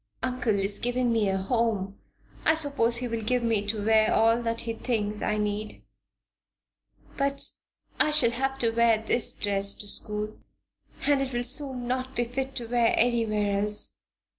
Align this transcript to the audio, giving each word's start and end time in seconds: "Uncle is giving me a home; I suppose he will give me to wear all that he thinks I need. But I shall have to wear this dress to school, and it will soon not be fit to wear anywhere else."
"Uncle 0.23 0.57
is 0.57 0.79
giving 0.79 1.11
me 1.13 1.29
a 1.29 1.37
home; 1.37 1.99
I 2.43 2.55
suppose 2.55 2.97
he 2.97 3.07
will 3.07 3.21
give 3.21 3.43
me 3.43 3.61
to 3.67 3.85
wear 3.85 4.11
all 4.11 4.41
that 4.41 4.61
he 4.61 4.73
thinks 4.73 5.21
I 5.21 5.37
need. 5.37 5.83
But 7.17 7.47
I 7.99 8.09
shall 8.09 8.31
have 8.31 8.57
to 8.57 8.71
wear 8.71 8.97
this 9.05 9.31
dress 9.35 9.75
to 9.77 9.87
school, 9.87 10.39
and 11.05 11.21
it 11.21 11.31
will 11.33 11.43
soon 11.43 11.85
not 11.85 12.15
be 12.15 12.25
fit 12.25 12.55
to 12.55 12.65
wear 12.67 12.95
anywhere 12.97 13.59
else." 13.61 13.97